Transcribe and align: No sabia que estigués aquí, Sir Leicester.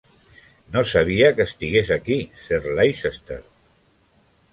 No 0.75 0.81
sabia 0.91 1.27
que 1.39 1.45
estigués 1.49 1.91
aquí, 1.97 2.17
Sir 2.47 2.61
Leicester. 2.81 3.39